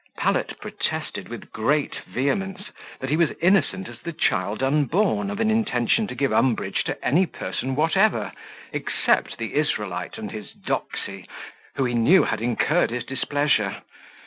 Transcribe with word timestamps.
Pallet 0.17 0.59
protested, 0.59 1.29
with 1.29 1.51
great 1.51 1.95
vehemence, 2.07 2.71
that 2.99 3.11
he 3.11 3.15
was 3.15 3.33
innocent 3.39 3.87
as 3.87 3.99
the 3.99 4.11
child 4.11 4.63
unborn 4.63 5.29
of 5.29 5.39
an 5.39 5.51
intention 5.51 6.07
to 6.07 6.15
give 6.15 6.33
umbrage 6.33 6.83
to 6.85 6.99
any 7.05 7.27
person 7.27 7.75
whatever, 7.75 8.31
except 8.73 9.37
the 9.37 9.53
Israelite 9.53 10.17
and 10.17 10.31
his 10.31 10.53
doxy, 10.53 11.27
who 11.75 11.85
he 11.85 11.93
knew 11.93 12.23
had 12.23 12.41
incurred 12.41 12.89
his 12.89 13.03
displeasure. 13.03 13.83